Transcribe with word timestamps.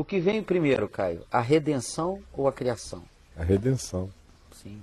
O 0.00 0.04
que 0.04 0.18
vem 0.18 0.42
primeiro, 0.42 0.88
Caio? 0.88 1.26
A 1.30 1.42
redenção 1.42 2.22
ou 2.32 2.48
a 2.48 2.52
criação? 2.54 3.04
A 3.36 3.44
redenção. 3.44 4.08
Sim. 4.50 4.80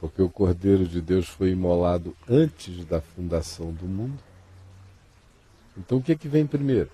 Porque 0.00 0.20
o 0.20 0.28
Cordeiro 0.28 0.84
de 0.84 1.00
Deus 1.00 1.28
foi 1.28 1.50
imolado 1.50 2.16
antes 2.28 2.84
da 2.84 3.00
fundação 3.00 3.72
do 3.72 3.86
mundo. 3.86 4.18
Então 5.78 5.98
o 5.98 6.02
que 6.02 6.10
é 6.10 6.16
que 6.16 6.26
vem 6.26 6.48
primeiro? 6.48 6.90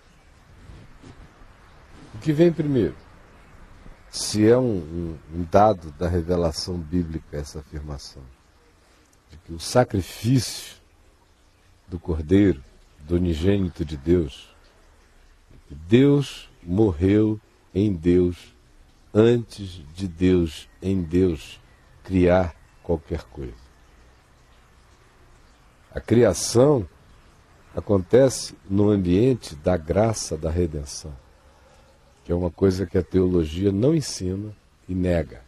O 2.14 2.18
que 2.18 2.30
vem 2.30 2.52
primeiro? 2.52 2.94
Se 4.10 4.46
é 4.46 4.58
um, 4.58 4.76
um, 4.76 5.18
um 5.34 5.46
dado 5.50 5.92
da 5.92 6.10
revelação 6.10 6.76
bíblica 6.76 7.38
essa 7.38 7.60
afirmação, 7.60 8.22
de 9.30 9.38
que 9.38 9.52
o 9.54 9.58
sacrifício 9.58 10.76
do 11.88 11.98
Cordeiro, 11.98 12.62
do 12.98 13.14
unigênito 13.14 13.82
de 13.82 13.96
Deus, 13.96 14.54
Deus 15.70 16.50
morreu 16.62 17.40
em 17.74 17.92
Deus 17.92 18.54
antes 19.14 19.82
de 19.94 20.08
Deus 20.08 20.68
em 20.80 21.02
Deus 21.02 21.60
criar 22.02 22.54
qualquer 22.82 23.22
coisa. 23.24 23.62
A 25.94 26.00
criação 26.00 26.88
acontece 27.76 28.56
no 28.68 28.90
ambiente 28.90 29.54
da 29.54 29.76
graça 29.76 30.36
da 30.36 30.50
redenção, 30.50 31.14
que 32.24 32.32
é 32.32 32.34
uma 32.34 32.50
coisa 32.50 32.86
que 32.86 32.96
a 32.96 33.02
teologia 33.02 33.70
não 33.70 33.94
ensina 33.94 34.54
e 34.88 34.94
nega. 34.94 35.42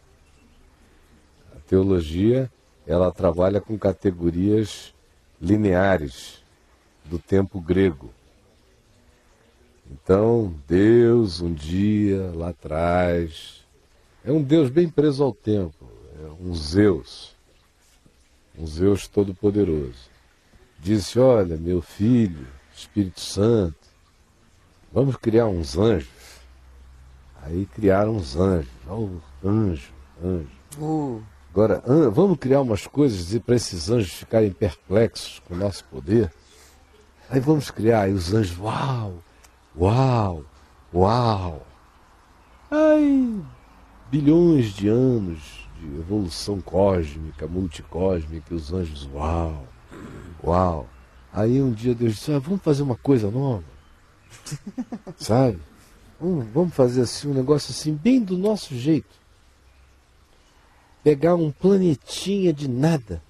A 1.55 1.59
teologia, 1.61 2.51
ela 2.87 3.11
trabalha 3.11 3.61
com 3.61 3.79
categorias 3.79 4.95
lineares 5.41 6.43
do 7.05 7.19
tempo 7.19 7.61
grego. 7.61 8.11
Então, 9.91 10.55
Deus, 10.67 11.41
um 11.41 11.53
dia 11.53 12.33
lá 12.35 12.49
atrás, 12.49 13.65
é 14.25 14.33
um 14.33 14.43
Deus 14.43 14.71
bem 14.71 14.89
preso 14.89 15.23
ao 15.23 15.33
tempo, 15.33 15.87
é 16.23 16.43
um 16.43 16.55
Zeus, 16.55 17.35
um 18.59 18.67
Zeus 18.67 19.07
todo-poderoso. 19.07 20.11
Disse: 20.81 21.19
Olha, 21.19 21.57
meu 21.57 21.83
filho, 21.83 22.47
Espírito 22.75 23.21
Santo, 23.21 23.77
vamos 24.93 25.17
criar 25.17 25.47
uns 25.47 25.77
anjos. 25.77 26.09
Aí 27.43 27.67
criaram 27.67 28.17
uns 28.17 28.37
anjos. 28.37 28.73
Oh, 28.89 29.09
anjo, 29.47 29.93
anjo. 30.23 30.49
Uh. 30.79 31.23
Agora, 31.55 31.81
vamos 32.11 32.39
criar 32.39 32.63
umas 32.63 32.85
coisas 32.85 33.39
para 33.41 33.55
esses 33.55 33.89
anjos 33.89 34.13
ficarem 34.13 34.51
perplexos 34.51 35.41
com 35.47 35.55
o 35.55 35.57
nosso 35.57 35.85
poder. 35.85 36.33
Aí 37.31 37.39
vamos 37.39 37.71
criar, 37.71 38.09
e 38.09 38.13
os 38.13 38.35
anjos, 38.35 38.59
uau, 38.59 39.23
uau, 39.79 40.45
uau. 40.93 41.67
Aí, 42.71 43.41
bilhões 44.11 44.67
de 44.67 44.89
anos 44.89 45.69
de 45.79 45.87
evolução 45.99 46.61
cósmica, 46.61 47.47
multicósmica, 47.47 48.53
e 48.53 48.57
os 48.57 48.73
anjos, 48.73 49.09
uau, 49.13 49.67
uau. 50.43 50.89
Aí 51.33 51.61
um 51.61 51.73
dia 51.73 51.95
Deus 51.95 52.15
disse, 52.15 52.33
ah, 52.33 52.39
vamos 52.39 52.63
fazer 52.63 52.83
uma 52.83 52.97
coisa 52.97 53.31
nova. 53.31 53.65
Sabe? 55.19 55.59
Vamos, 56.21 56.47
vamos 56.53 56.75
fazer 56.75 57.03
assim, 57.03 57.29
um 57.29 57.35
negócio 57.35 57.71
assim, 57.71 57.95
bem 57.95 58.21
do 58.21 58.39
nosso 58.39 58.75
jeito 58.75 59.25
pegar 61.05 61.35
um 61.35 61.53
planetinha 61.53 62.51
de 62.51 62.67
nada 62.67 63.23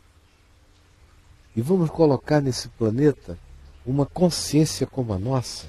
e 1.57 1.61
vamos 1.61 1.91
colocar 1.91 2.41
nesse 2.41 2.69
planeta 2.69 3.37
uma 3.85 4.07
consciência 4.07 4.87
como 4.87 5.13
a 5.13 5.19
nossa, 5.19 5.67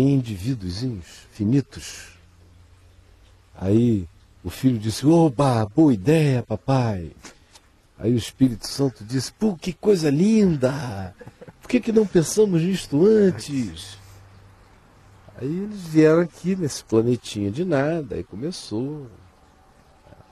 em 0.00 0.14
indivíduos 0.14 0.84
finitos. 1.30 2.18
Aí 3.54 4.06
o 4.44 4.50
filho 4.50 4.78
disse: 4.78 5.06
Oba, 5.06 5.66
boa 5.66 5.92
ideia, 5.92 6.42
papai. 6.42 7.12
Aí 7.98 8.12
o 8.12 8.18
Espírito 8.18 8.66
Santo 8.66 9.02
disse: 9.04 9.32
Pô, 9.32 9.56
que 9.56 9.72
coisa 9.72 10.10
linda! 10.10 11.14
Por 11.60 11.68
que, 11.68 11.80
que 11.80 11.92
não 11.92 12.06
pensamos 12.06 12.62
nisto 12.62 13.04
antes? 13.06 13.98
Aí 15.36 15.48
eles 15.48 15.80
vieram 15.80 16.20
aqui 16.20 16.54
nesse 16.54 16.84
planetinha 16.84 17.50
de 17.50 17.64
nada, 17.64 18.14
aí 18.14 18.22
começou 18.22 19.06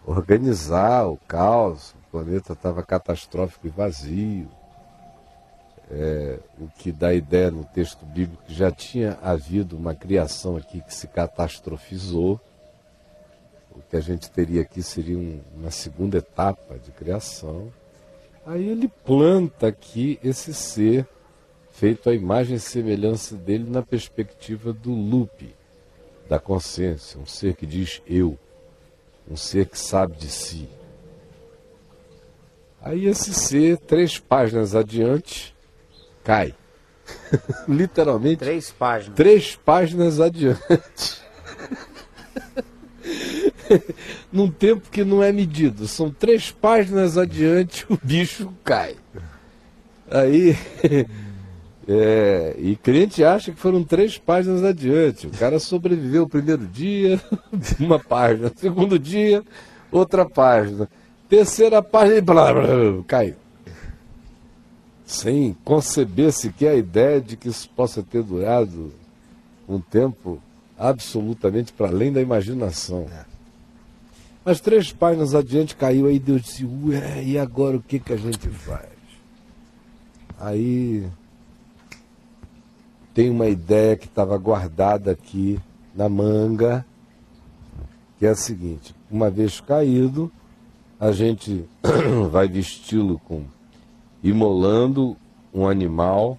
organizar 0.07 1.07
o 1.07 1.17
caos, 1.17 1.95
o 2.09 2.11
planeta 2.11 2.53
estava 2.53 2.83
catastrófico 2.83 3.67
e 3.67 3.71
vazio. 3.71 4.49
É, 5.91 6.39
o 6.59 6.67
que 6.79 6.91
dá 6.91 7.13
ideia 7.13 7.51
no 7.51 7.65
texto 7.65 8.07
bíblico 8.07 8.43
que 8.45 8.55
já 8.55 8.71
tinha 8.71 9.19
havido 9.23 9.77
uma 9.77 9.95
criação 9.95 10.57
aqui 10.57 10.81
que 10.81 10.95
se 10.95 11.07
catastrofizou. 11.07 12.41
O 13.71 13.81
que 13.91 13.97
a 13.97 14.01
gente 14.01 14.31
teria 14.31 14.63
aqui 14.63 14.83
seria 14.83 15.19
um, 15.19 15.41
uma 15.55 15.71
segunda 15.71 16.19
etapa 16.19 16.79
de 16.79 16.91
criação. 16.91 17.73
Aí 18.47 18.69
ele 18.69 18.89
planta 18.89 19.69
aqui 19.69 20.19
esse 20.23 20.55
ser 20.55 21.07
feito 21.71 22.09
à 22.09 22.15
imagem 22.15 22.57
e 22.57 22.61
semelhança 22.61 23.37
dele 23.37 23.69
na 23.69 23.83
perspectiva 23.83 24.73
do 24.73 24.93
loop, 24.93 25.55
da 26.29 26.39
consciência, 26.39 27.21
um 27.21 27.27
ser 27.27 27.57
que 27.57 27.67
diz 27.67 28.01
eu 28.07 28.39
um 29.29 29.37
ser 29.37 29.67
que 29.67 29.79
sabe 29.79 30.17
de 30.17 30.29
si. 30.29 30.69
Aí 32.81 33.07
esse 33.07 33.33
ser, 33.33 33.79
três 33.79 34.19
páginas 34.19 34.75
adiante, 34.75 35.54
cai. 36.25 36.55
Literalmente. 37.69 38.39
Três 38.39 38.73
páginas. 38.73 39.15
Três 39.15 39.57
páginas 39.57 40.21
adiante. 40.21 41.23
Num 44.33 44.51
tempo 44.51 44.91
que 44.91 45.05
não 45.05 45.23
é 45.23 45.31
medido. 45.31 45.87
São 45.87 46.11
três 46.11 46.51
páginas 46.51 47.17
adiante, 47.17 47.87
o 47.89 47.99
bicho 48.03 48.53
cai. 48.65 48.97
Aí 50.11 50.57
é, 51.89 52.55
e 52.59 52.77
crente 52.77 53.25
acha 53.25 53.53
que 53.53 53.61
foram 53.61 53.83
três 53.85 54.19
páginas 54.19 54.65
adiante. 54.65 55.27
O 55.27 55.31
cara 55.31 55.59
sobreviveu 55.59 56.25
o 56.25 56.29
primeiro 56.29 56.67
dia, 56.67 57.21
uma 57.79 57.99
página. 57.99 58.53
Segundo 58.57 58.99
dia, 58.99 59.43
outra 59.91 60.29
página. 60.29 60.89
Terceira 61.29 61.83
página 61.83 62.19
e 62.19 62.21
blá, 62.21 62.53
blá, 62.53 62.63
blá, 62.63 63.05
caiu. 63.07 63.44
Sem 65.07 65.55
conceber 65.65 66.33
sequer 66.33 66.71
a 66.71 66.77
ideia 66.77 67.21
de 67.21 67.37
que 67.37 67.49
isso 67.49 67.69
possa 67.71 68.03
ter 68.03 68.23
durado 68.23 68.93
um 69.69 69.81
tempo 69.81 70.41
absolutamente 70.79 71.73
para 71.73 71.89
além 71.89 72.13
da 72.13 72.21
imaginação. 72.21 73.07
Mas 74.45 74.61
três 74.61 74.93
páginas 74.93 75.35
adiante 75.35 75.77
caiu, 75.77 76.07
aí 76.07 76.19
Deus 76.19 76.43
disse, 76.43 76.65
ué, 76.65 77.23
e 77.23 77.39
agora 77.39 77.77
o 77.77 77.83
que, 77.83 77.99
que 77.99 78.13
a 78.13 78.17
gente 78.17 78.49
faz? 78.49 78.89
Aí 80.39 81.07
tem 83.15 83.31
uma 83.31 83.47
ideia 83.47 83.97
que 83.97 84.07
estava 84.07 84.37
guardada 84.37 85.13
aqui 85.13 85.59
na 85.95 86.09
manga, 86.09 86.85
que 88.19 88.27
é 88.27 88.31
a 88.31 88.35
seguinte: 88.35 88.95
uma 89.11 89.31
vez 89.31 89.61
caído, 89.61 90.31
a 90.99 91.13
gente 91.13 91.65
vai 92.31 92.49
vesti-lo 92.49 93.21
com 93.21 93.45
imolando 94.25 95.15
um 95.53 95.69
animal 95.69 96.39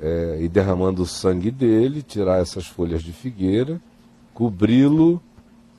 é, 0.00 0.38
e 0.40 0.48
derramando 0.48 1.02
o 1.02 1.06
sangue 1.06 1.50
dele, 1.50 2.00
tirar 2.00 2.40
essas 2.40 2.66
folhas 2.66 3.02
de 3.02 3.12
figueira, 3.12 3.80
cobri-lo 4.32 5.20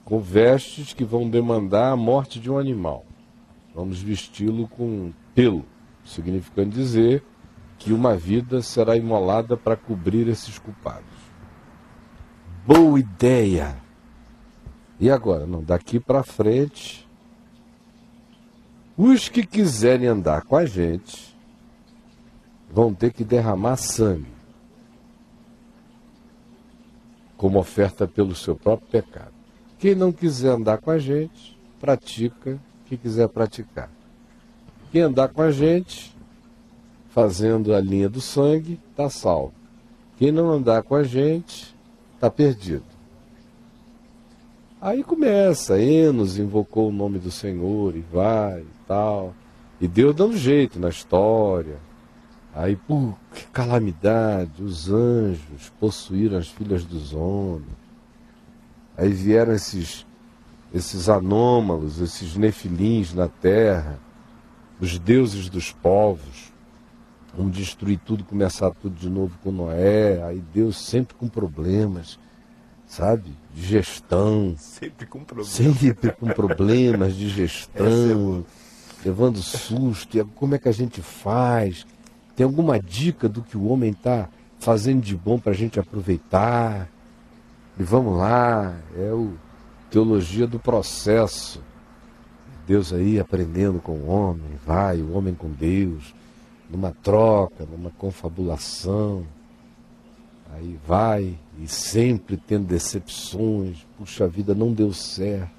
com 0.03 0.19
vestes 0.19 0.93
que 0.93 1.05
vão 1.05 1.29
demandar 1.29 1.93
a 1.93 1.95
morte 1.95 2.39
de 2.39 2.51
um 2.51 2.57
animal. 2.57 3.05
Vamos 3.73 4.01
vesti-lo 4.01 4.67
com 4.67 5.13
pelo, 5.33 5.63
significando 6.03 6.71
dizer 6.71 7.23
que 7.77 7.93
uma 7.93 8.15
vida 8.15 8.61
será 8.61 8.97
imolada 8.97 9.55
para 9.55 9.77
cobrir 9.77 10.27
esses 10.27 10.59
culpados. 10.59 11.05
Boa 12.65 12.99
ideia! 12.99 13.77
E 14.99 15.09
agora? 15.09 15.45
Não, 15.45 15.63
daqui 15.63 15.99
para 15.99 16.23
frente, 16.23 17.06
os 18.97 19.29
que 19.29 19.45
quiserem 19.45 20.07
andar 20.07 20.41
com 20.41 20.55
a 20.55 20.65
gente 20.65 21.37
vão 22.71 22.91
ter 22.93 23.13
que 23.13 23.23
derramar 23.23 23.77
sangue 23.77 24.35
como 27.37 27.59
oferta 27.59 28.07
pelo 28.07 28.33
seu 28.33 28.55
próprio 28.55 28.89
pecado. 28.89 29.31
Quem 29.77 29.93
não 29.93 30.11
quiser 30.11 30.49
andar 30.49 30.79
com 30.79 30.89
a 30.89 30.97
gente, 30.97 31.55
pratica 31.79 32.59
que 32.87 32.97
quiser 32.97 33.29
praticar. 33.29 33.91
Quem 34.91 35.03
andar 35.03 35.27
com 35.27 35.43
a 35.43 35.51
gente, 35.51 36.15
fazendo 37.09 37.75
a 37.75 37.79
linha 37.79 38.09
do 38.09 38.19
sangue, 38.19 38.79
está 38.89 39.07
salvo. 39.11 39.53
Quem 40.17 40.31
não 40.31 40.49
andar 40.49 40.81
com 40.81 40.95
a 40.95 41.03
gente, 41.03 41.75
está 42.15 42.31
perdido. 42.31 42.85
Aí 44.81 45.03
começa, 45.03 45.79
Enos 45.79 46.39
invocou 46.39 46.89
o 46.89 46.93
nome 46.93 47.19
do 47.19 47.29
Senhor 47.29 47.95
e 47.95 48.01
vai 48.01 48.65
tal. 48.87 49.33
E 49.79 49.87
Deus 49.87 50.15
dando 50.15 50.37
jeito 50.37 50.79
na 50.79 50.89
história. 50.89 51.77
Aí, 52.53 52.75
pô, 52.75 53.13
que 53.35 53.45
calamidade, 53.47 54.63
os 54.63 54.89
anjos 54.91 55.71
possuíram 55.79 56.37
as 56.37 56.47
filhas 56.47 56.83
dos 56.83 57.13
homens. 57.13 57.67
Aí 58.97 59.13
vieram 59.13 59.53
esses, 59.53 60.07
esses 60.73 61.07
anômalos, 61.07 62.01
esses 62.01 62.35
nefilins 62.35 63.13
na 63.13 63.27
terra, 63.27 63.99
os 64.79 64.97
deuses 64.97 65.49
dos 65.49 65.71
povos. 65.71 66.51
Vamos 67.37 67.55
destruir 67.55 67.99
tudo, 68.03 68.23
começar 68.23 68.71
tudo 68.71 68.95
de 68.95 69.07
novo 69.07 69.37
com 69.43 69.51
Noé. 69.51 70.23
Aí 70.23 70.43
Deus 70.51 70.77
sempre 70.77 71.13
com 71.13 71.27
problemas, 71.27 72.17
sabe? 72.87 73.31
De 73.53 73.61
gestão. 73.61 74.55
Sempre 74.57 75.05
com 75.05 75.23
problemas. 75.23 75.53
Sempre 75.53 76.11
com 76.13 76.27
problemas 76.29 77.15
de 77.15 77.29
gestão, 77.29 78.43
levando 79.07 79.41
susto. 79.41 80.17
E 80.17 80.23
como 80.23 80.55
é 80.55 80.59
que 80.59 80.69
a 80.69 80.73
gente 80.73 81.01
faz? 81.01 81.85
Tem 82.35 82.45
alguma 82.45 82.79
dica 82.79 83.27
do 83.27 83.41
que 83.41 83.57
o 83.57 83.67
homem 83.67 83.91
está 83.91 84.29
fazendo 84.59 85.01
de 85.01 85.15
bom 85.15 85.39
para 85.39 85.53
a 85.53 85.55
gente 85.55 85.79
aproveitar? 85.79 86.89
E 87.79 87.83
vamos 87.83 88.17
lá, 88.17 88.75
é 88.97 89.11
o 89.11 89.33
teologia 89.89 90.45
do 90.45 90.59
processo. 90.59 91.61
Deus 92.67 92.91
aí 92.91 93.19
aprendendo 93.19 93.79
com 93.79 93.93
o 93.93 94.07
homem, 94.07 94.59
vai, 94.65 95.01
o 95.01 95.13
homem 95.13 95.33
com 95.33 95.49
Deus, 95.49 96.13
numa 96.69 96.91
troca, 96.91 97.65
numa 97.65 97.91
confabulação. 97.91 99.23
Aí 100.53 100.77
vai 100.85 101.37
e 101.61 101.67
sempre 101.67 102.35
tendo 102.35 102.65
decepções. 102.65 103.85
Puxa 103.97 104.27
vida, 104.27 104.53
não 104.53 104.73
deu 104.73 104.91
certo. 104.93 105.56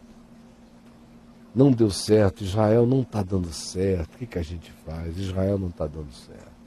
Não 1.54 1.70
deu 1.70 1.90
certo, 1.90 2.44
Israel 2.44 2.86
não 2.86 3.02
está 3.02 3.22
dando 3.22 3.52
certo. 3.52 4.14
O 4.14 4.18
que, 4.18 4.26
que 4.26 4.38
a 4.38 4.42
gente 4.42 4.72
faz? 4.84 5.16
Israel 5.16 5.58
não 5.58 5.68
está 5.68 5.86
dando 5.86 6.12
certo. 6.12 6.58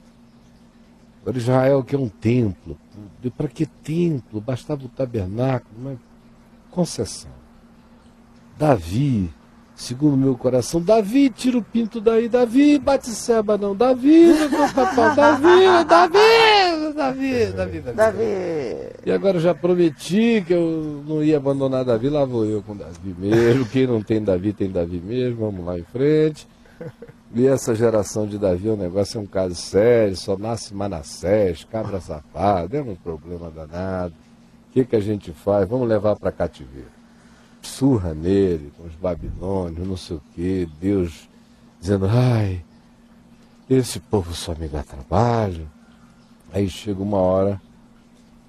Agora 1.22 1.38
Israel 1.38 1.84
que 1.84 1.94
é 1.94 1.98
um 1.98 2.08
templo. 2.08 2.76
Para 3.36 3.48
que 3.48 3.64
templo? 3.64 4.40
Bastava 4.40 4.84
o 4.84 4.88
tabernáculo, 4.88 5.74
mas 5.78 5.98
concessão. 6.70 7.30
Davi, 8.58 9.30
segundo 9.74 10.16
meu 10.16 10.36
coração, 10.36 10.80
Davi, 10.80 11.30
tira 11.30 11.58
o 11.58 11.62
pinto 11.62 12.00
daí, 12.00 12.28
Davi, 12.28 12.78
bate 12.78 13.10
seba 13.10 13.56
não, 13.56 13.74
Davi, 13.74 14.32
Davi, 14.48 15.16
Davi, 15.16 15.84
Davi, 15.84 16.81
Davi, 17.02 17.46
Davi, 17.52 17.80
Davi. 17.80 18.92
E 19.04 19.10
agora 19.10 19.38
eu 19.38 19.40
já 19.40 19.54
prometi 19.54 20.42
que 20.46 20.52
eu 20.52 21.02
não 21.06 21.22
ia 21.22 21.36
abandonar 21.36 21.84
Davi, 21.84 22.08
lá 22.08 22.24
vou 22.24 22.44
eu 22.44 22.62
com 22.62 22.76
Davi 22.76 23.14
mesmo. 23.18 23.66
Quem 23.66 23.86
não 23.86 24.00
tem 24.02 24.22
Davi, 24.22 24.52
tem 24.52 24.70
Davi 24.70 25.00
mesmo, 25.00 25.40
vamos 25.40 25.64
lá 25.64 25.78
em 25.78 25.84
frente. 25.84 26.46
E 27.34 27.46
essa 27.46 27.74
geração 27.74 28.26
de 28.26 28.38
Davi, 28.38 28.68
o 28.68 28.76
negócio 28.76 29.18
é 29.18 29.20
um 29.20 29.26
caso 29.26 29.54
sério, 29.54 30.16
só 30.16 30.36
nasce 30.36 30.74
Manassés, 30.74 31.64
cabra 31.64 32.00
safado, 32.00 32.76
é 32.76 32.82
um 32.82 32.94
problema 32.94 33.50
danado. 33.50 34.14
O 34.68 34.72
que, 34.72 34.84
que 34.84 34.96
a 34.96 35.00
gente 35.00 35.32
faz? 35.32 35.68
Vamos 35.68 35.88
levar 35.88 36.14
para 36.16 36.30
cativeiro. 36.30 36.90
Surra 37.62 38.14
nele, 38.14 38.72
com 38.76 38.84
os 38.84 38.94
babilônios, 38.94 39.86
não 39.86 39.96
sei 39.96 40.16
o 40.16 40.22
quê, 40.34 40.68
Deus 40.80 41.28
dizendo, 41.80 42.06
ai, 42.08 42.62
esse 43.68 43.98
povo 43.98 44.34
só 44.34 44.54
me 44.54 44.68
dá 44.68 44.82
trabalho. 44.82 45.68
Aí 46.52 46.68
chega 46.68 47.02
uma 47.02 47.16
hora 47.16 47.60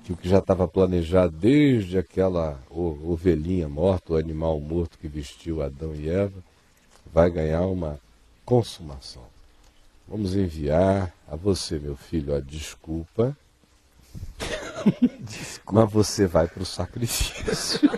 que 0.03 0.11
o 0.11 0.17
que 0.17 0.27
já 0.27 0.39
estava 0.39 0.67
planejado 0.67 1.31
desde 1.37 1.97
aquela 1.97 2.59
ovelhinha 2.69 3.69
morta, 3.69 4.13
o 4.13 4.17
animal 4.17 4.59
morto 4.59 4.97
que 4.97 5.07
vestiu 5.07 5.63
Adão 5.63 5.95
e 5.95 6.09
Eva, 6.09 6.43
vai 7.13 7.29
ganhar 7.29 7.61
uma 7.61 7.97
consumação. 8.43 9.23
Vamos 10.05 10.35
enviar 10.35 11.13
a 11.25 11.37
você, 11.37 11.79
meu 11.79 11.95
filho, 11.95 12.35
a 12.35 12.41
desculpa. 12.41 13.37
desculpa. 15.21 15.71
Mas 15.71 15.91
você 15.91 16.27
vai 16.27 16.47
para 16.47 16.63
o 16.63 16.65
sacrifício. 16.65 17.89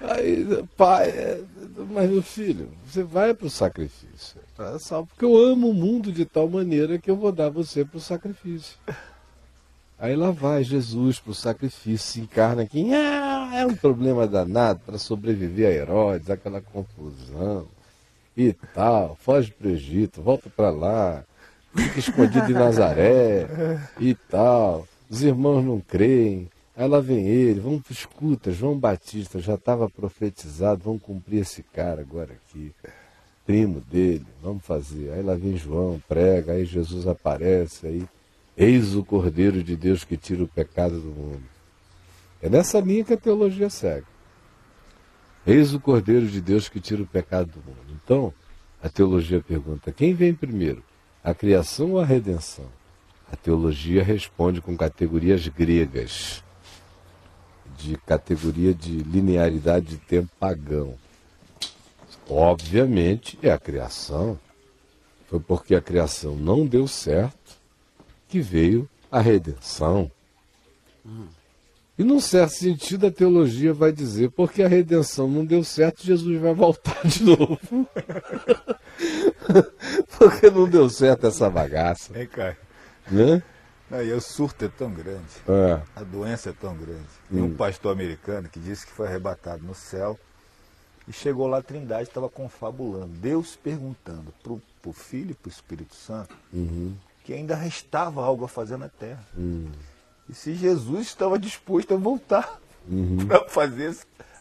Aí, 0.00 0.64
pai, 0.76 1.08
é, 1.10 1.40
mas 1.90 2.10
meu 2.10 2.22
filho, 2.22 2.68
você 2.84 3.04
vai 3.04 3.32
para 3.32 3.46
o 3.46 3.50
sacrifício. 3.50 4.40
Tá? 4.58 4.76
Porque 5.04 5.24
eu 5.24 5.36
amo 5.36 5.70
o 5.70 5.74
mundo 5.74 6.10
de 6.10 6.24
tal 6.24 6.48
maneira 6.48 6.98
que 6.98 7.08
eu 7.08 7.14
vou 7.14 7.30
dar 7.30 7.48
você 7.48 7.84
para 7.84 7.98
o 7.98 8.00
sacrifício. 8.00 8.76
Aí 9.96 10.16
lá 10.16 10.32
vai 10.32 10.64
Jesus 10.64 11.20
para 11.20 11.30
o 11.30 11.34
sacrifício, 11.34 11.98
se 11.98 12.20
encarna 12.20 12.62
aqui. 12.62 12.92
Ah, 12.92 13.52
é 13.54 13.64
um 13.64 13.76
problema 13.76 14.26
danado 14.26 14.80
para 14.84 14.98
sobreviver 14.98 15.68
a 15.68 15.72
Herodes, 15.72 16.28
aquela 16.28 16.60
confusão 16.60 17.68
e 18.36 18.52
tal, 18.74 19.16
foge 19.20 19.52
para 19.52 19.68
o 19.68 19.70
Egito, 19.70 20.22
volta 20.22 20.50
para 20.50 20.70
lá, 20.70 21.24
fica 21.74 22.00
escondido 22.00 22.50
em 22.50 22.54
Nazaré 22.54 23.46
e 24.00 24.12
tal. 24.12 24.88
Os 25.08 25.22
irmãos 25.22 25.64
não 25.64 25.80
creem. 25.80 26.50
Aí 26.76 26.88
lá 26.88 26.98
vem 27.00 27.26
ele, 27.26 27.60
vamos 27.60 27.82
escuta, 27.90 28.50
João 28.50 28.76
Batista 28.76 29.38
já 29.38 29.54
estava 29.54 29.88
profetizado, 29.88 30.82
vamos 30.84 31.02
cumprir 31.02 31.42
esse 31.42 31.62
cara 31.62 32.00
agora 32.00 32.32
aqui, 32.32 32.72
primo 33.48 33.80
dele, 33.80 34.26
vamos 34.42 34.62
fazer. 34.62 35.10
Aí 35.10 35.22
lá 35.22 35.34
vem 35.34 35.56
João, 35.56 35.98
prega, 36.06 36.52
aí 36.52 36.66
Jesus 36.66 37.06
aparece, 37.06 37.86
aí 37.86 38.06
eis 38.54 38.94
o 38.94 39.02
Cordeiro 39.02 39.64
de 39.64 39.74
Deus 39.74 40.04
que 40.04 40.18
tira 40.18 40.44
o 40.44 40.46
pecado 40.46 41.00
do 41.00 41.08
mundo. 41.08 41.42
É 42.42 42.50
nessa 42.50 42.78
linha 42.78 43.02
que 43.02 43.14
a 43.14 43.16
teologia 43.16 43.70
segue. 43.70 44.04
Eis 45.46 45.72
o 45.72 45.80
Cordeiro 45.80 46.26
de 46.26 46.42
Deus 46.42 46.68
que 46.68 46.78
tira 46.78 47.02
o 47.02 47.06
pecado 47.06 47.52
do 47.52 47.60
mundo. 47.60 47.98
Então, 48.04 48.34
a 48.82 48.88
teologia 48.90 49.40
pergunta: 49.40 49.90
quem 49.92 50.12
vem 50.12 50.34
primeiro, 50.34 50.84
a 51.24 51.32
criação 51.32 51.92
ou 51.92 52.00
a 52.00 52.04
redenção? 52.04 52.66
A 53.32 53.36
teologia 53.36 54.04
responde 54.04 54.60
com 54.60 54.76
categorias 54.76 55.48
gregas, 55.48 56.44
de 57.78 57.96
categoria 57.96 58.74
de 58.74 58.98
linearidade 58.98 59.86
de 59.86 59.96
tempo 59.96 60.28
pagão. 60.38 60.98
Obviamente 62.28 63.38
é 63.42 63.50
a 63.50 63.58
criação. 63.58 64.38
Foi 65.28 65.40
porque 65.40 65.74
a 65.74 65.80
criação 65.80 66.36
não 66.36 66.66
deu 66.66 66.86
certo 66.86 67.56
que 68.28 68.40
veio 68.40 68.88
a 69.10 69.20
redenção. 69.20 70.10
E 71.98 72.04
num 72.04 72.20
certo 72.20 72.52
sentido 72.52 73.06
a 73.06 73.10
teologia 73.10 73.72
vai 73.72 73.90
dizer, 73.90 74.30
porque 74.30 74.62
a 74.62 74.68
redenção 74.68 75.28
não 75.28 75.44
deu 75.44 75.64
certo, 75.64 76.04
Jesus 76.04 76.40
vai 76.40 76.54
voltar 76.54 77.00
de 77.04 77.24
novo. 77.24 77.58
porque 80.18 80.50
não 80.50 80.68
deu 80.68 80.88
certo 80.88 81.26
essa 81.26 81.50
bagaça. 81.50 82.16
É, 82.16 82.26
cara. 82.26 82.56
Né? 83.10 83.42
E 83.90 84.12
o 84.12 84.20
surto 84.20 84.66
é 84.66 84.68
tão 84.68 84.92
grande, 84.92 85.24
é. 85.48 85.80
a 85.96 86.02
doença 86.02 86.50
é 86.50 86.52
tão 86.52 86.76
grande. 86.76 87.08
Tem 87.30 87.40
hum. 87.40 87.46
um 87.46 87.54
pastor 87.54 87.90
americano 87.90 88.46
que 88.46 88.60
disse 88.60 88.86
que 88.86 88.92
foi 88.92 89.06
arrebatado 89.06 89.64
no 89.64 89.74
céu 89.74 90.18
e 91.08 91.12
chegou 91.12 91.46
lá 91.46 91.58
a 91.58 91.62
Trindade 91.62 92.08
estava 92.08 92.28
confabulando, 92.28 93.06
Deus 93.06 93.56
perguntando 93.56 94.32
para 94.42 94.52
o 94.52 94.92
Filho 94.92 95.30
e 95.30 95.34
para 95.34 95.48
o 95.48 95.52
Espírito 95.52 95.94
Santo 95.94 96.34
uhum. 96.52 96.94
que 97.24 97.32
ainda 97.32 97.54
restava 97.54 98.22
algo 98.22 98.44
a 98.44 98.48
fazer 98.48 98.76
na 98.76 98.90
terra. 98.90 99.24
Uhum. 99.34 99.70
E 100.28 100.34
se 100.34 100.54
Jesus 100.54 101.06
estava 101.06 101.38
disposto 101.38 101.94
a 101.94 101.96
voltar 101.96 102.60
uhum. 102.86 103.24
para 103.26 103.48
fazer, 103.48 103.96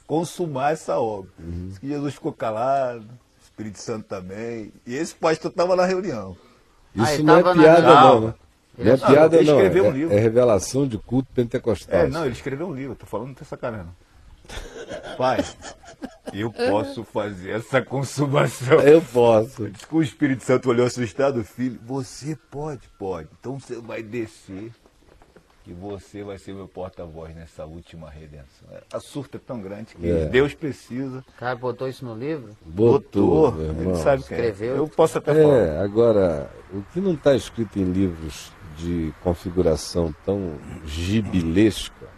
consumar 0.05 0.73
essa 0.73 0.99
obra. 0.99 1.31
Uhum. 1.39 1.71
Que 1.79 1.87
Jesus 1.87 2.15
ficou 2.15 2.33
calado, 2.33 3.05
o 3.05 3.43
Espírito 3.43 3.79
Santo 3.79 4.05
também. 4.05 4.73
E 4.85 4.93
esse 4.93 5.15
pastor 5.15 5.51
estava 5.51 5.73
na 5.73 5.85
reunião. 5.85 6.35
Isso 6.93 7.21
ah, 7.21 7.23
não 7.23 7.37
é 7.37 7.53
piada, 7.53 7.95
não, 7.95 8.21
né? 8.21 8.33
Não 8.77 8.91
é 8.91 8.97
piada, 8.97 9.41
não. 9.41 9.59
É, 9.59 9.81
um 9.81 9.91
livro. 9.91 10.13
é 10.13 10.19
revelação 10.19 10.85
de 10.85 10.97
culto 10.97 11.29
pentecostal. 11.33 12.01
É, 12.01 12.07
não, 12.07 12.25
ele 12.25 12.33
escreveu 12.33 12.67
um 12.67 12.73
livro, 12.73 12.95
tô 12.95 13.05
falando 13.05 13.33
dessa 13.33 13.45
sacanagem. 13.45 13.91
Pai, 15.17 15.43
eu 16.33 16.51
posso 16.51 17.03
fazer 17.03 17.51
essa 17.51 17.81
consumação. 17.81 18.79
Eu 18.81 19.01
posso. 19.01 19.69
O 19.91 20.01
Espírito 20.01 20.43
Santo 20.43 20.69
olhou 20.69 20.85
assustado, 20.85 21.43
filho. 21.43 21.79
Você 21.85 22.37
pode, 22.49 22.87
pode. 22.99 23.29
Então 23.39 23.59
você 23.59 23.79
vai 23.79 24.03
descer 24.03 24.71
que 25.63 25.73
você 25.73 26.23
vai 26.23 26.37
ser 26.37 26.53
meu 26.53 26.67
porta-voz 26.67 27.35
nessa 27.35 27.65
última 27.65 28.09
redenção. 28.09 28.69
A 28.93 28.99
surta 29.01 29.35
é 29.35 29.39
tão 29.39 29.59
grande 29.61 29.95
que 29.95 30.09
é. 30.09 30.25
Deus 30.25 30.53
precisa. 30.53 31.19
O 31.19 31.39
cara 31.39 31.55
botou 31.55 31.89
isso 31.89 32.05
no 32.05 32.15
livro? 32.15 32.55
Botou. 32.65 33.51
botou 33.51 33.71
ele 33.71 33.95
sabe 33.95 34.23
que 34.23 34.33
escreveu. 34.33 34.77
Eu 34.77 34.87
posso 34.87 35.17
até 35.17 35.31
é, 35.31 35.43
falar. 35.43 35.83
Agora, 35.83 36.49
o 36.71 36.81
que 36.93 37.01
não 37.01 37.13
está 37.13 37.35
escrito 37.35 37.77
em 37.79 37.83
livros 37.83 38.51
de 38.77 39.13
configuração 39.21 40.15
tão 40.23 40.53
gibilesca 40.85 42.16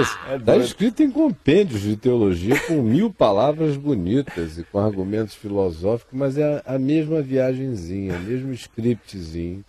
esse, 0.00 0.16
está 0.36 0.54
é 0.54 0.58
escrito 0.58 1.02
em 1.02 1.10
compêndios 1.10 1.82
de 1.82 1.96
teologia 1.96 2.58
com 2.66 2.82
mil 2.82 3.12
palavras 3.12 3.76
bonitas 3.76 4.58
e 4.58 4.64
com 4.64 4.78
argumentos 4.78 5.34
filosóficos, 5.34 6.18
mas 6.18 6.36
é 6.36 6.62
a, 6.66 6.78
mesma 6.78 7.22
viagenzinha, 7.22 8.16
o 8.16 8.20
mesmo 8.20 8.52
scriptzinho 8.52 9.64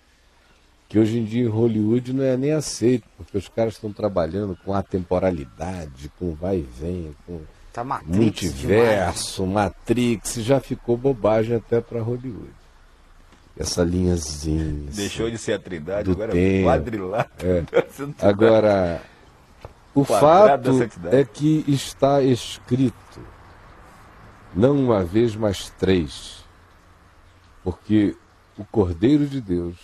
que 0.88 1.00
hoje 1.00 1.20
em 1.20 1.24
dia 1.24 1.44
em 1.44 1.48
Hollywood 1.48 2.14
não 2.14 2.24
é 2.24 2.38
nem 2.38 2.52
aceito, 2.52 3.06
porque 3.18 3.38
os 3.38 3.50
caras 3.50 3.74
estão 3.74 3.92
trabalhando 3.92 4.58
com 4.64 4.74
atemporalidade, 4.74 6.12
com 6.18 6.34
vai 6.34 6.60
e 6.60 6.62
vem, 6.62 7.16
com 7.26 7.42
tá 7.74 7.84
multiverso, 8.06 9.44
demais. 9.44 9.66
Matrix, 9.66 10.36
já 10.36 10.60
ficou 10.60 10.96
bobagem 10.96 11.58
até 11.58 11.82
para 11.82 12.02
Hollywood. 12.02 12.65
Essa 13.58 13.84
linhazinha. 13.84 14.92
Deixou 14.94 15.28
assim, 15.28 15.36
de 15.36 15.42
ser 15.42 15.54
a 15.54 15.60
trindade, 15.60 16.12
agora 16.12 16.38
é 16.38 16.64
quadrilátero. 16.64 17.66
É. 18.20 18.26
Agora, 18.28 19.02
o 19.94 20.04
fato 20.04 20.72
é 21.10 21.24
que 21.24 21.64
está 21.66 22.22
escrito, 22.22 23.22
não 24.54 24.76
uma 24.78 25.06
vez, 25.06 25.38
mas 25.38 25.70
três, 25.70 26.44
porque 27.64 28.14
o 28.58 28.66
Cordeiro 28.66 29.26
de 29.26 29.40
Deus 29.40 29.78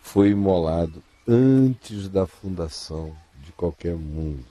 foi 0.00 0.30
imolado 0.30 1.02
antes 1.28 2.08
da 2.08 2.26
fundação 2.26 3.14
de 3.44 3.52
qualquer 3.52 3.94
mundo. 3.94 4.44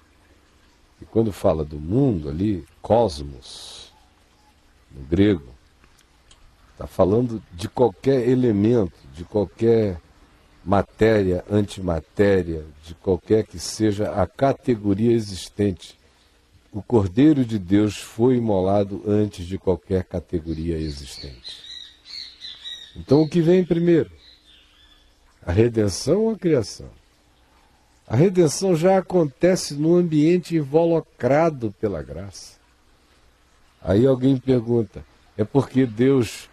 E 1.02 1.06
quando 1.06 1.32
fala 1.32 1.66
do 1.66 1.80
mundo 1.80 2.30
ali, 2.30 2.64
cosmos, 2.82 3.92
no 4.92 5.02
grego, 5.04 5.55
está 6.76 6.86
falando 6.86 7.42
de 7.54 7.70
qualquer 7.70 8.28
elemento, 8.28 8.94
de 9.14 9.24
qualquer 9.24 9.98
matéria, 10.64 11.44
antimatéria, 11.50 12.66
de 12.84 12.94
qualquer 12.96 13.46
que 13.46 13.58
seja 13.58 14.12
a 14.12 14.28
categoria 14.28 15.14
existente. 15.14 15.98
O 16.74 16.84
Cordeiro 16.84 17.46
de 17.46 17.58
Deus 17.58 17.96
foi 17.96 18.36
imolado 18.36 19.02
antes 19.08 19.46
de 19.46 19.58
qualquer 19.58 20.04
categoria 20.04 20.78
existente. 20.78 21.64
Então, 22.98 23.22
o 23.22 23.30
que 23.30 23.42
vem 23.42 23.64
primeiro? 23.64 24.12
A 25.46 25.54
redenção 25.54 26.24
ou 26.24 26.32
a 26.32 26.38
criação? 26.38 26.90
A 28.06 28.18
redenção 28.18 28.76
já 28.76 28.98
acontece 28.98 29.76
no 29.76 29.96
ambiente 29.96 30.58
involucrado 30.58 31.74
pela 31.80 32.04
graça. 32.04 32.58
Aí 33.82 34.06
alguém 34.06 34.36
pergunta: 34.36 35.06
é 35.38 35.44
porque 35.44 35.86
Deus 35.86 36.50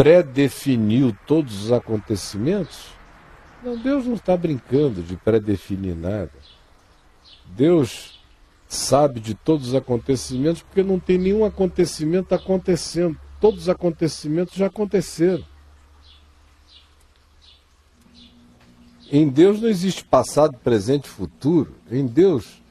predefiniu 0.00 1.14
todos 1.26 1.64
os 1.64 1.72
acontecimentos? 1.72 2.86
Não, 3.62 3.76
Deus 3.76 4.06
não 4.06 4.14
está 4.14 4.34
brincando 4.34 5.02
de 5.02 5.14
predefinir 5.14 5.94
nada. 5.94 6.32
Deus 7.44 8.18
sabe 8.66 9.20
de 9.20 9.34
todos 9.34 9.68
os 9.68 9.74
acontecimentos 9.74 10.62
porque 10.62 10.82
não 10.82 10.98
tem 10.98 11.18
nenhum 11.18 11.44
acontecimento 11.44 12.34
acontecendo. 12.34 13.14
Todos 13.38 13.64
os 13.64 13.68
acontecimentos 13.68 14.54
já 14.54 14.68
aconteceram. 14.68 15.44
Em 19.12 19.28
Deus 19.28 19.60
não 19.60 19.68
existe 19.68 20.02
passado, 20.02 20.56
presente 20.64 21.04
e 21.04 21.10
futuro. 21.10 21.74
Em 21.90 22.06
Deus, 22.06 22.62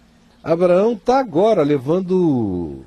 Abraão 0.43 0.93
está 0.93 1.19
agora 1.19 1.61
levando 1.61 2.83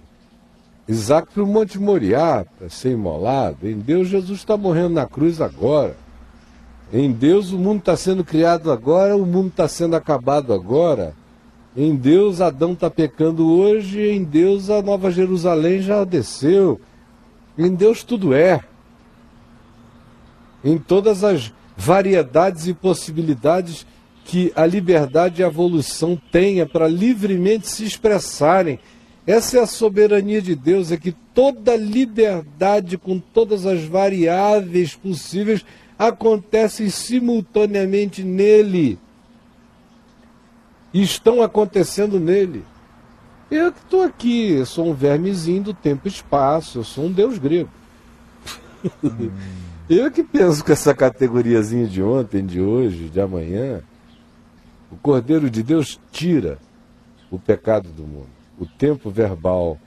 Isaac 0.88 1.32
para 1.32 1.42
o 1.42 1.46
Monte 1.46 1.78
Moriá 1.78 2.44
para 2.58 2.68
ser 2.68 2.92
imolado. 2.92 3.68
Em 3.68 3.78
Deus, 3.78 4.08
Jesus 4.08 4.40
está 4.40 4.56
morrendo 4.56 4.94
na 4.94 5.06
cruz 5.06 5.40
agora. 5.40 5.96
Em 6.92 7.10
Deus 7.10 7.52
o 7.52 7.58
mundo 7.58 7.78
está 7.78 7.96
sendo 7.96 8.22
criado 8.22 8.70
agora, 8.70 9.16
o 9.16 9.24
mundo 9.24 9.48
está 9.48 9.66
sendo 9.66 9.96
acabado 9.96 10.52
agora. 10.52 11.14
Em 11.74 11.96
Deus 11.96 12.42
Adão 12.42 12.72
está 12.72 12.90
pecando 12.90 13.50
hoje, 13.50 13.98
em 13.98 14.22
Deus 14.22 14.68
a 14.68 14.82
Nova 14.82 15.10
Jerusalém 15.10 15.80
já 15.80 16.04
desceu. 16.04 16.78
Em 17.56 17.74
Deus 17.74 18.02
tudo 18.02 18.34
é. 18.34 18.60
Em 20.62 20.76
todas 20.76 21.24
as 21.24 21.50
variedades 21.74 22.66
e 22.66 22.74
possibilidades 22.74 23.86
que 24.26 24.52
a 24.54 24.66
liberdade 24.66 25.40
e 25.40 25.44
a 25.44 25.48
evolução 25.48 26.20
tenha 26.30 26.66
para 26.66 26.86
livremente 26.86 27.68
se 27.68 27.84
expressarem. 27.84 28.78
Essa 29.26 29.59
é 29.59 29.61
a 29.62 29.67
soberania 29.67 30.43
de 30.43 30.55
Deus, 30.55 30.91
é 30.91 30.97
que 30.97 31.12
toda 31.12 31.76
liberdade 31.76 32.99
com 32.99 33.21
todas 33.21 33.67
as 33.67 33.85
variáveis 33.85 34.97
possíveis 34.97 35.64
acontecem 35.97 36.91
simultaneamente 36.91 38.25
nele. 38.25 38.99
Estão 40.93 41.41
acontecendo 41.41 42.19
nele. 42.19 42.64
Eu 43.49 43.73
que 43.73 43.79
estou 43.79 44.02
aqui, 44.02 44.52
eu 44.52 44.67
sou 44.67 44.88
um 44.88 44.95
vermezinho 44.95 45.62
do 45.62 45.75
tempo 45.75 46.09
e 46.09 46.11
espaço, 46.11 46.79
eu 46.79 46.85
sou 46.85 47.05
um 47.05 47.12
deus 47.12 47.38
grego. 47.38 47.71
Hum. 49.05 49.31
eu 49.88 50.11
que 50.11 50.25
penso 50.25 50.64
com 50.64 50.73
essa 50.73 50.93
categoriazinha 50.93 51.87
de 51.87 52.02
ontem, 52.02 52.45
de 52.45 52.61
hoje, 52.61 53.09
de 53.09 53.21
amanhã. 53.21 53.81
O 54.91 54.97
Cordeiro 54.97 55.49
de 55.49 55.62
Deus 55.62 56.00
tira 56.11 56.59
o 57.31 57.38
pecado 57.38 57.88
do 57.91 58.02
mundo. 58.02 58.41
O 58.59 58.66
tempo 58.66 59.11
verbal 59.11 59.78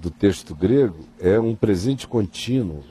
do 0.00 0.10
texto 0.10 0.54
grego 0.54 1.04
é 1.18 1.38
um 1.38 1.54
presente 1.54 2.06
contínuo 2.06 2.84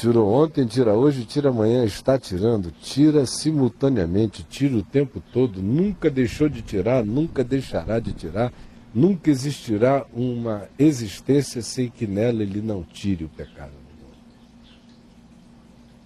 Tirou 0.00 0.32
ontem, 0.32 0.64
tira 0.66 0.94
hoje, 0.94 1.24
tira 1.24 1.50
amanhã, 1.50 1.84
está 1.84 2.18
tirando, 2.18 2.70
tira 2.70 3.26
simultaneamente, 3.26 4.42
tira 4.44 4.76
o 4.76 4.82
tempo 4.82 5.22
todo, 5.32 5.60
nunca 5.60 6.08
deixou 6.08 6.48
de 6.48 6.62
tirar, 6.62 7.04
nunca 7.04 7.42
deixará 7.42 7.98
de 7.98 8.12
tirar, 8.12 8.52
nunca 8.94 9.30
existirá 9.30 10.06
uma 10.14 10.68
existência 10.78 11.60
sem 11.60 11.90
que 11.90 12.06
nela 12.06 12.42
ele 12.42 12.62
não 12.62 12.82
tire 12.82 13.24
o 13.24 13.28
pecado. 13.28 13.72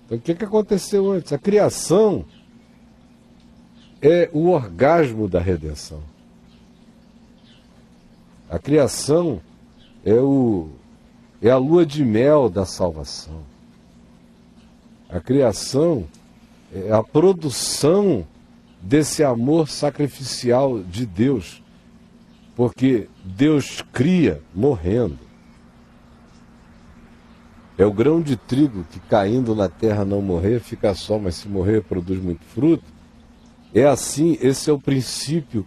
Então 0.06 0.18
o 0.18 0.20
que, 0.20 0.34
que 0.34 0.44
aconteceu 0.44 1.12
antes? 1.12 1.32
A 1.32 1.38
criação 1.38 2.24
é 4.02 4.28
o 4.32 4.48
orgasmo 4.48 5.28
da 5.28 5.40
redenção. 5.40 6.02
A 8.54 8.58
criação 8.60 9.40
é, 10.04 10.14
o, 10.14 10.68
é 11.42 11.50
a 11.50 11.56
lua 11.56 11.84
de 11.84 12.04
mel 12.04 12.48
da 12.48 12.64
salvação. 12.64 13.42
A 15.10 15.18
criação 15.18 16.04
é 16.72 16.92
a 16.92 17.02
produção 17.02 18.24
desse 18.80 19.24
amor 19.24 19.68
sacrificial 19.68 20.84
de 20.84 21.04
Deus. 21.04 21.64
Porque 22.54 23.08
Deus 23.24 23.82
cria 23.92 24.40
morrendo. 24.54 25.18
É 27.76 27.84
o 27.84 27.92
grão 27.92 28.22
de 28.22 28.36
trigo 28.36 28.84
que 28.84 29.00
caindo 29.00 29.52
na 29.52 29.68
terra 29.68 30.04
não 30.04 30.22
morrer, 30.22 30.60
fica 30.60 30.94
só, 30.94 31.18
mas 31.18 31.34
se 31.34 31.48
morrer 31.48 31.82
produz 31.82 32.22
muito 32.22 32.44
fruto. 32.44 32.84
É 33.74 33.84
assim, 33.84 34.38
esse 34.40 34.70
é 34.70 34.72
o 34.72 34.78
princípio 34.78 35.66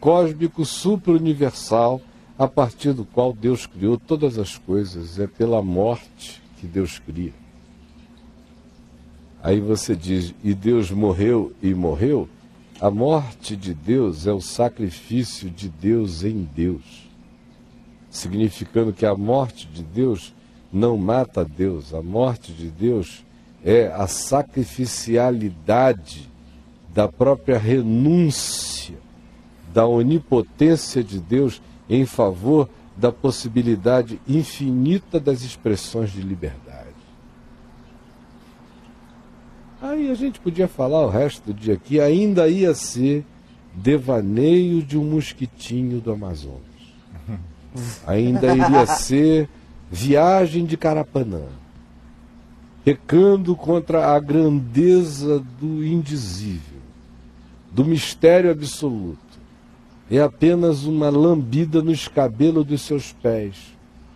supra-cósmico, 0.00 0.64
supra-universal, 0.64 2.00
a 2.38 2.48
partir 2.48 2.94
do 2.94 3.04
qual 3.04 3.34
Deus 3.34 3.66
criou 3.66 3.98
todas 3.98 4.38
as 4.38 4.56
coisas. 4.56 5.18
É 5.18 5.26
pela 5.26 5.60
morte 5.62 6.40
que 6.58 6.66
Deus 6.66 6.98
cria. 6.98 7.34
Aí 9.42 9.60
você 9.60 9.94
diz, 9.94 10.34
e 10.42 10.54
Deus 10.54 10.90
morreu 10.90 11.52
e 11.62 11.74
morreu? 11.74 12.26
A 12.80 12.90
morte 12.90 13.54
de 13.56 13.74
Deus 13.74 14.26
é 14.26 14.32
o 14.32 14.40
sacrifício 14.40 15.50
de 15.50 15.68
Deus 15.68 16.24
em 16.24 16.48
Deus. 16.54 17.10
Significando 18.08 18.90
que 18.92 19.04
a 19.04 19.14
morte 19.14 19.68
de 19.68 19.82
Deus 19.82 20.32
não 20.72 20.96
mata 20.96 21.44
Deus, 21.44 21.92
a 21.92 22.00
morte 22.02 22.52
de 22.52 22.68
Deus 22.68 23.22
é 23.62 23.88
a 23.88 24.06
sacrificialidade 24.06 26.30
da 26.92 27.06
própria 27.06 27.58
renúncia, 27.58 28.96
da 29.72 29.86
onipotência 29.86 31.02
de 31.02 31.18
Deus 31.18 31.62
em 31.88 32.04
favor 32.06 32.68
da 32.96 33.10
possibilidade 33.10 34.20
infinita 34.28 35.18
das 35.18 35.42
expressões 35.42 36.12
de 36.12 36.20
liberdade. 36.20 36.80
Aí 39.80 40.10
a 40.10 40.14
gente 40.14 40.38
podia 40.38 40.68
falar 40.68 41.06
o 41.06 41.08
resto 41.08 41.46
do 41.46 41.54
dia 41.54 41.74
aqui, 41.74 41.98
ainda 41.98 42.48
ia 42.48 42.74
ser 42.74 43.24
devaneio 43.74 44.82
de 44.82 44.98
um 44.98 45.04
mosquitinho 45.04 46.00
do 46.00 46.12
Amazonas. 46.12 46.60
Ainda 48.06 48.54
iria 48.54 48.86
ser 48.86 49.48
viagem 49.90 50.66
de 50.66 50.76
Carapanã, 50.76 51.44
pecando 52.84 53.56
contra 53.56 54.14
a 54.14 54.20
grandeza 54.20 55.42
do 55.58 55.84
indizível, 55.84 56.80
do 57.72 57.84
mistério 57.84 58.50
absoluto. 58.50 59.29
É 60.10 60.20
apenas 60.20 60.84
uma 60.84 61.08
lambida 61.08 61.80
no 61.80 61.92
escabelo 61.92 62.64
dos 62.64 62.82
seus 62.82 63.12
pés. 63.12 63.54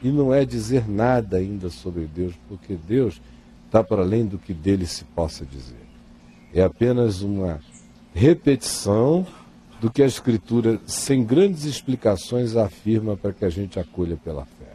E 0.03 0.09
não 0.09 0.35
é 0.35 0.45
dizer 0.45 0.89
nada 0.89 1.37
ainda 1.37 1.71
sobre 1.71 2.05
Deus, 2.07 2.35
porque 2.49 2.75
Deus 2.75 3.21
está 3.67 3.83
para 3.83 4.03
além 4.03 4.27
do 4.27 4.37
que 4.37 4.53
dele 4.53 4.87
se 4.87 5.05
possa 5.05 5.47
dizer. 5.47 5.87
É 6.53 6.63
apenas 6.63 7.23
uma 7.23 7.61
repetição 8.13 9.27
do 9.81 9.91
que 9.91 10.03
a 10.03 10.07
Escritura, 10.07 10.81
sem 10.87 11.25
grandes 11.25 11.65
explicações, 11.65 12.57
afirma 12.57 13.17
para 13.17 13.33
que 13.33 13.45
a 13.45 13.51
gente 13.51 13.79
acolha 13.79 14.17
pela 14.17 14.45
fé. 14.45 14.73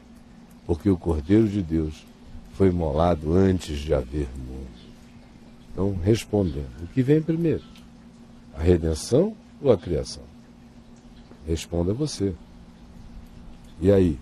Porque 0.65 0.89
o 0.89 0.97
Cordeiro 0.97 1.47
de 1.47 1.61
Deus 1.61 2.05
foi 2.53 2.71
molado 2.71 3.33
antes 3.33 3.79
de 3.79 3.93
haver 3.93 4.27
mundo. 4.37 4.67
Então, 5.71 5.97
respondendo, 6.03 6.83
o 6.83 6.87
que 6.87 7.01
vem 7.01 7.21
primeiro? 7.21 7.63
A 8.57 8.61
redenção 8.61 9.35
ou 9.61 9.71
a 9.71 9.77
criação? 9.77 10.28
Responda 11.47 11.93
você. 11.93 12.33
E 13.81 13.91
aí? 13.91 14.19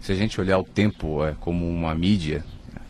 Se 0.00 0.12
a 0.12 0.14
gente 0.14 0.40
olhar 0.40 0.58
o 0.58 0.64
tempo 0.64 1.24
é, 1.24 1.34
como 1.40 1.68
uma 1.68 1.94
mídia, 1.94 2.44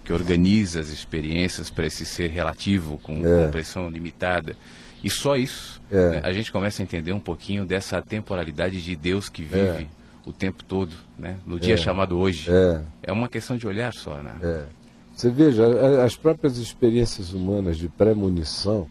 que 0.05 0.13
organiza 0.13 0.81
as 0.81 0.91
experiências 0.91 1.71
para 1.71 1.87
esse 1.87 2.05
ser 2.05 2.31
relativo, 2.31 2.99
com 2.99 3.27
é. 3.27 3.47
compreensão 3.47 3.89
limitada. 3.89 4.55
E 5.03 5.09
só 5.09 5.37
isso, 5.37 5.81
é. 5.91 6.11
né, 6.11 6.21
a 6.23 6.33
gente 6.33 6.53
começa 6.53 6.83
a 6.83 6.85
entender 6.85 7.13
um 7.13 7.21
pouquinho 7.21 7.65
dessa 7.65 8.01
temporalidade 8.03 8.83
de 8.83 8.95
Deus 8.95 9.29
que 9.29 9.43
vive 9.43 9.85
é. 9.85 9.87
o 10.27 10.33
tempo 10.33 10.63
todo, 10.63 10.95
né? 11.19 11.37
no 11.47 11.59
dia 11.59 11.75
é. 11.75 11.77
chamado 11.77 12.19
hoje. 12.19 12.51
É. 12.51 12.83
é 13.05 13.13
uma 13.13 13.29
questão 13.29 13.57
de 13.57 13.67
olhar 13.67 13.93
só. 13.95 14.23
Né? 14.23 14.67
Você 15.15 15.31
veja, 15.31 15.65
as 16.05 16.17
próprias 16.17 16.59
experiências 16.59 17.33
humanas 17.33 17.79
de 17.79 17.89
premonição, 17.89 18.87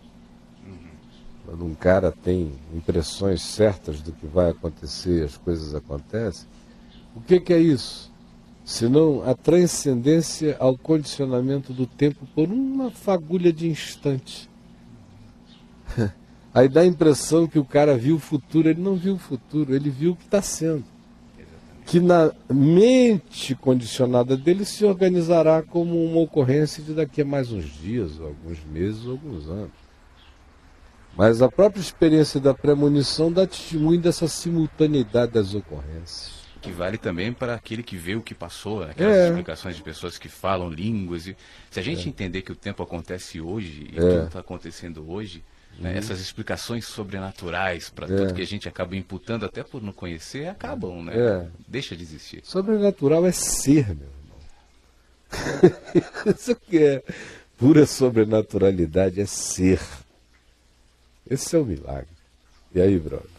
um 1.62 1.74
cara 1.74 2.12
tem 2.12 2.54
impressões 2.74 3.42
certas 3.42 4.02
do 4.02 4.12
que 4.12 4.26
vai 4.26 4.50
acontecer, 4.52 5.24
as 5.24 5.38
coisas 5.38 5.76
acontecem, 5.76 6.48
o 7.16 7.22
que, 7.22 7.40
que 7.40 7.54
é 7.54 7.60
isso? 7.60 8.12
Senão 8.66 9.22
a 9.24 9.36
transcendência 9.36 10.56
ao 10.60 10.78
condicionamento 10.78 11.74
do 11.74 11.86
tempo 11.86 12.26
por 12.34 12.48
uma 12.50 12.90
fagulha 12.90 13.52
de 13.52 13.68
instante. 13.68 14.50
Aí 16.54 16.70
dá 16.70 16.82
a 16.82 16.86
impressão 16.86 17.48
que 17.48 17.60
o 17.60 17.66
cara 17.66 17.98
viu 17.98 18.16
o 18.16 18.20
futuro, 18.20 18.70
ele 18.70 18.82
não 18.82 18.96
viu 18.96 19.16
o 19.16 19.20
futuro, 19.20 19.76
ele 19.76 19.90
viu 19.90 20.12
o 20.12 20.16
que 20.16 20.24
está 20.24 20.42
sendo. 20.42 20.86
Que 21.86 22.00
na 22.00 22.32
mente 22.50 23.54
condicionada 23.56 24.38
dele 24.38 24.64
se 24.64 24.86
organizará 24.86 25.62
como 25.62 26.02
uma 26.06 26.22
ocorrência 26.22 26.82
de 26.82 26.94
daqui 26.94 27.22
a 27.22 27.26
mais 27.26 27.52
uns 27.52 27.66
dias, 27.66 28.22
alguns 28.22 28.64
meses, 28.72 29.06
alguns 29.06 29.50
anos. 29.50 29.83
Mas 31.16 31.42
a 31.42 31.50
própria 31.50 31.82
experiência 31.82 32.40
da 32.40 32.54
premonição 32.54 33.32
dá 33.32 33.46
testemunho 33.46 34.02
dessa 34.02 34.28
simultaneidade 34.28 35.34
das 35.34 35.54
ocorrências 35.54 36.44
que 36.64 36.72
vale 36.72 36.98
também 36.98 37.34
para 37.34 37.56
aquele 37.56 37.84
que 37.84 37.98
vê 37.98 38.16
o 38.16 38.22
que 38.22 38.34
passou, 38.34 38.84
aquelas 38.84 39.18
é. 39.18 39.28
explicações 39.28 39.76
de 39.76 39.84
pessoas 39.84 40.18
que 40.18 40.30
falam 40.30 40.70
línguas. 40.70 41.28
E, 41.28 41.36
se 41.70 41.78
a 41.80 41.84
gente 41.84 42.06
é. 42.06 42.10
entender 42.10 42.42
que 42.42 42.54
o 42.54 42.56
tempo 42.56 42.82
acontece 42.82 43.42
hoje 43.42 43.90
e 43.92 43.98
é. 43.98 44.00
tudo 44.00 44.26
está 44.28 44.40
acontecendo 44.40 45.12
hoje, 45.12 45.44
né? 45.78 45.92
uhum. 45.92 45.98
essas 45.98 46.22
explicações 46.22 46.86
sobrenaturais 46.86 47.90
para 47.90 48.08
tudo 48.08 48.30
é. 48.30 48.34
que 48.34 48.42
a 48.42 48.46
gente 48.46 48.70
acaba 48.70 48.96
imputando 48.96 49.46
até 49.46 49.62
por 49.62 49.82
não 49.82 49.92
conhecer 49.92 50.48
acabam, 50.48 51.04
né? 51.04 51.14
É. 51.16 51.48
Deixa 51.68 51.98
de 51.98 52.04
existir. 52.04 52.40
Sobrenatural 52.44 53.26
é 53.26 53.32
ser, 53.34 53.88
meu 53.88 54.08
irmão. 54.08 54.24
Isso 56.34 56.56
que 56.56 56.78
é 56.78 57.04
pura 57.58 57.86
sobrenaturalidade 57.86 59.20
é 59.20 59.26
ser. 59.26 59.82
Esse 61.30 61.56
é 61.56 61.60
o 61.60 61.66
milagre. 61.66 62.08
E 62.74 62.82
aí, 62.82 62.98
brother? 63.00 63.30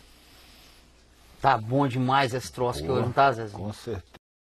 Tá 1.41 1.59
bom 1.59 1.87
demais 1.87 2.33
esse 2.33 2.51
troço 2.51 2.81
Boa, 2.81 2.87
que 2.87 2.93
hoje, 2.99 3.07
não 3.07 3.13
tá, 3.13 3.33
Zezinho? 3.33 3.59
Com 3.59 3.73
certeza. 3.73 4.24